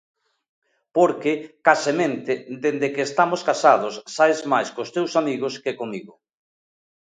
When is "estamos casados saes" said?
3.09-4.39